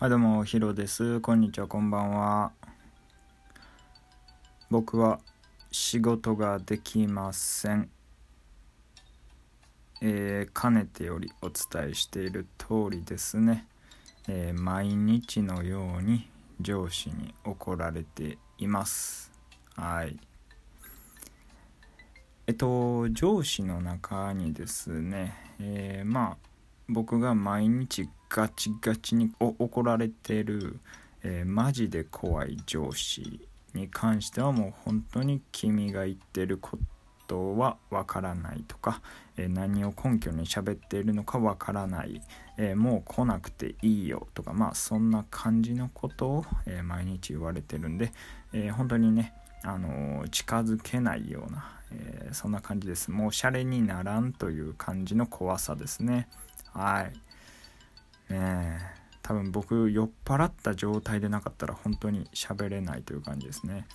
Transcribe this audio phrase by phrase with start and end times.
[0.00, 1.18] はいどうもヒロです。
[1.18, 2.52] こんにちはこんばんは。
[4.70, 5.18] 僕は
[5.72, 7.90] 仕事ができません。
[10.00, 13.66] えー、かねてよりお伝えしている通りですね、
[14.28, 16.30] えー、毎日のように
[16.60, 19.32] 上司に怒られています。
[19.74, 20.16] はい。
[22.46, 26.47] えっと上司の中にですね、えー、まあ
[26.88, 30.80] 僕が毎日ガチガチに怒られてる、
[31.22, 33.40] えー、マジで怖い上司
[33.74, 36.78] に関してはもう本当に君が言ってるこ
[37.26, 39.02] とはわからないとか、
[39.36, 42.22] えー、何を根拠に喋っているのかわからない、
[42.56, 48.12] えー、もう来なくていいよとかまあそんな感じのことを、え毎日言われてるんで、
[48.52, 53.10] え本当にねあの近づけないような、えそんな感じです。
[53.10, 56.28] もうシャレにならんという感じの怖さですね。
[56.72, 57.08] は
[58.30, 58.32] い。
[58.32, 58.78] ね
[59.22, 63.86] 多分僕酔っ払った状態でなかったら本当に喋れないという感じですね。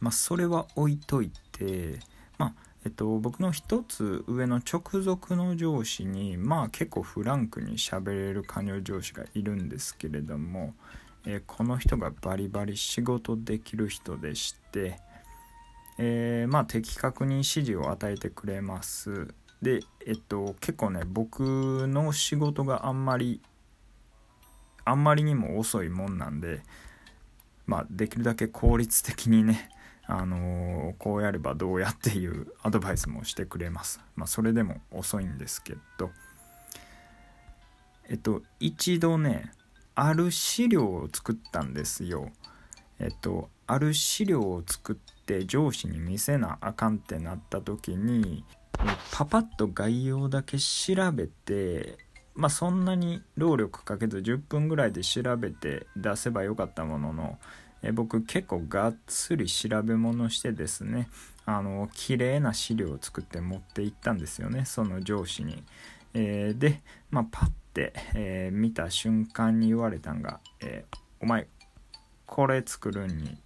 [0.00, 1.98] まあそれは置いといて
[2.38, 10.74] まあえっと僕の一つ上の直属の上司にまあ結構フランクに喋れる官僚上司がいるんですけれども、
[11.26, 15.00] えー、この人がバリバリ仕事できる人でして
[15.98, 19.28] えー、まあ的確に指示を与えてくれます。
[19.62, 23.40] でえっと結構ね僕の仕事があんまり
[24.84, 26.62] あんまりにも遅いもんなんで
[27.66, 29.70] まあできるだけ効率的にね
[30.08, 34.00] あのー、こうやればどうやっていうアドバイスもしてくれます。
[34.14, 36.12] まあそれでも遅いんですけど。
[38.08, 39.50] えっと一度ね
[39.96, 42.30] ある資料を作ったんですよ。
[43.00, 48.44] えっとある資料を作って上司に見せなあかんってなった時に
[49.12, 51.98] パパッと概要だけ調べて
[52.34, 57.38] まあそんなに労力かけず10分ぐらいで調べて出せばよかったものの
[57.82, 61.08] え僕結構がっつり調べ物してですね
[61.44, 65.62] あの綺麗な資料を作って持っていったんですよねその上司に。
[66.14, 66.80] えー、で、
[67.10, 71.46] まあ、パッて、えー、見た瞬間に言われたんが「えー、お前
[72.24, 73.36] これ作るんに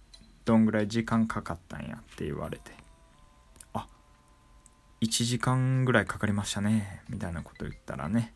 [0.45, 2.71] どんぐらい時間かかったんや」って言われて
[5.01, 7.01] 1時間ぐらいかかりましたね。
[7.09, 8.33] みたいなこと言ったらね。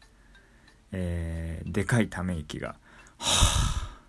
[0.91, 2.75] えー、でかいため息が
[3.19, 3.99] 「はあ」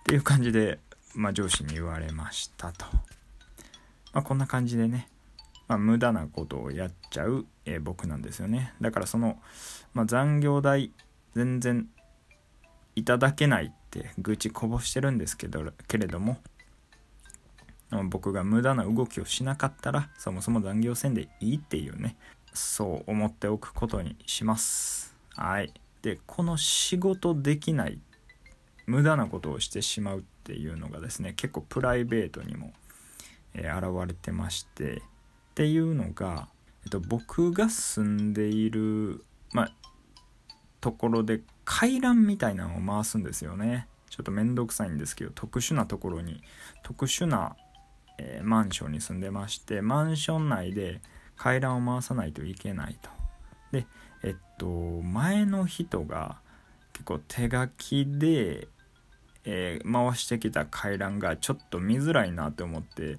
[0.00, 0.78] っていう感じで、
[1.14, 2.84] まあ、上司に言われましたと、
[4.12, 5.08] まあ、こんな感じでね、
[5.68, 8.74] まあ、無駄なことをやっちゃう、えー、僕なんですよね。
[8.80, 9.40] だからその、
[9.94, 10.92] まあ、残業代
[11.34, 11.88] 全然
[12.94, 16.36] いただけないって愚痴こぼしてるんですけどけれども
[18.08, 22.16] 僕が無駄な動きをしなかったらそもそも残業せんでいいっていうね。
[22.54, 25.14] そう思っておくことにします。
[25.34, 25.72] はい。
[26.02, 27.98] でこの仕事できない
[28.86, 32.72] 無駄なことをしてしまうっていうのがですね結構プライベートにも、
[33.54, 35.02] えー、現れてまして。
[35.52, 36.48] っていうのが、
[36.84, 39.72] えっと、僕が住んでいる、まあ、
[40.80, 43.86] ところで階段みたいなのを回すんですよね。
[44.08, 46.42] ちょっと面倒くさいんですけど特殊なところに
[46.82, 47.56] 特殊な
[48.18, 51.00] えー、マンションに住んでましてマンション内で
[51.36, 53.10] 階段を回さないといけないと。
[53.72, 53.86] で
[54.22, 56.38] えっと前の人が
[56.92, 58.68] 結構手書きで、
[59.44, 63.18] えー、回してきた階段がちょっと見づらいなと思って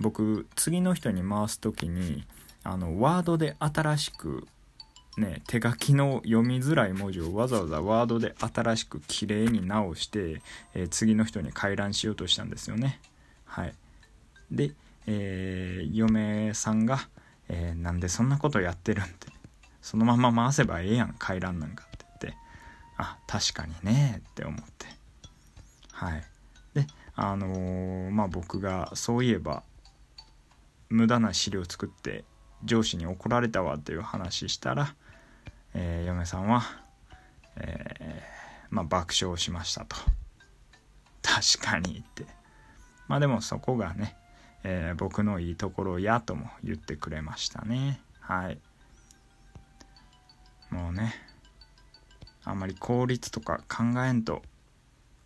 [0.00, 2.24] 僕次の人に回す時に
[2.64, 4.46] あのワードで新しく
[5.16, 10.40] ね、手書きの読みづらい文字をわざわざワードで新しく綺麗に直して、
[10.74, 13.00] えー、次の人に回覧しようとしたんですよね。
[13.44, 13.74] はい。
[14.50, 14.72] で、
[15.06, 17.08] えー、嫁さんが、
[17.48, 19.28] えー、なんでそんなことやってるんって。
[19.82, 22.38] そのまま回せばええやん、回覧なんかって言って、
[22.98, 24.86] あ、確かにねって思って。
[25.92, 26.24] はい。
[26.74, 29.62] で、あのー、まあ僕がそういえば、
[30.90, 32.24] 無駄な資料作って
[32.64, 34.94] 上司に怒られたわっていう話したら、
[35.72, 36.62] えー、嫁さんは、
[37.56, 39.96] えー、まあ爆笑しましたと。
[41.22, 42.26] 確かにって。
[43.08, 44.16] まあでもそこがね、
[44.62, 48.00] えー、僕のいいところやとも言ってくれましたね。
[48.20, 48.58] はい。
[50.70, 51.14] もうね
[52.44, 54.42] あんまり効率とか考えんと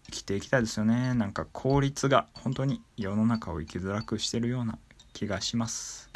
[0.07, 1.15] 生きていきたいですよね。
[1.15, 4.79] なんか効率が本当に世の中を生きづらくしてるような
[5.13, 6.11] 気がします。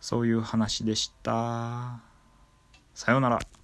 [0.00, 2.00] そういう話でした。
[2.94, 3.57] さようなら。